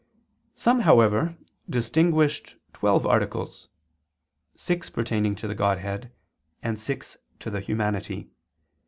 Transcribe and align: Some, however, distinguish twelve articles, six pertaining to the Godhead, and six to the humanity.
Some, 0.55 0.79
however, 0.79 1.37
distinguish 1.69 2.55
twelve 2.73 3.05
articles, 3.05 3.67
six 4.55 4.89
pertaining 4.89 5.35
to 5.35 5.47
the 5.47 5.53
Godhead, 5.53 6.11
and 6.63 6.79
six 6.79 7.17
to 7.37 7.51
the 7.51 7.59
humanity. 7.61 8.31